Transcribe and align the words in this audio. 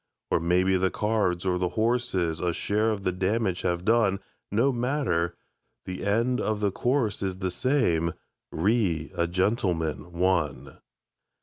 Or 0.31 0.39
maybe 0.39 0.77
the 0.77 0.89
cards 0.89 1.45
or 1.45 1.59
the 1.59 1.69
horses 1.77 2.39
A 2.39 2.53
share 2.53 2.89
of 2.89 3.03
the 3.03 3.11
damage 3.11 3.61
have 3.61 3.85
done 3.85 4.19
No 4.51 4.71
matter; 4.71 5.35
the 5.85 6.03
end 6.03 6.41
of 6.41 6.59
the 6.59 6.71
course 6.71 7.21
is 7.21 7.37
The 7.37 7.51
same: 7.51 8.13
"Re 8.51 9.11
a 9.13 9.27
Gentleman, 9.27 10.11
One". 10.13 10.79